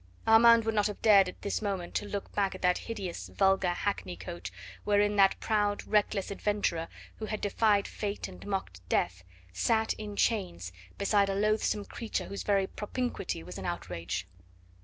Armand 0.25 0.65
would 0.65 0.73
not 0.73 0.87
have 0.87 0.99
dared 1.03 1.29
at 1.29 1.39
this 1.43 1.61
moment 1.61 1.93
to 1.93 2.07
look 2.07 2.33
back 2.33 2.55
at 2.55 2.63
that 2.63 2.79
hideous, 2.79 3.27
vulgar 3.29 3.69
hackney 3.69 4.17
coach 4.17 4.51
wherein 4.83 5.15
that 5.17 5.39
proud, 5.39 5.85
reckless 5.85 6.31
adventurer, 6.31 6.87
who 7.17 7.25
had 7.27 7.39
defied 7.39 7.87
Fate 7.87 8.27
and 8.27 8.43
mocked 8.47 8.81
Death, 8.89 9.23
sat, 9.53 9.93
in 9.99 10.15
chains, 10.15 10.71
beside 10.97 11.29
a 11.29 11.35
loathsome 11.35 11.85
creature 11.85 12.25
whose 12.25 12.41
very 12.41 12.65
propinquity 12.65 13.43
was 13.43 13.59
an 13.59 13.65
outrage. 13.67 14.27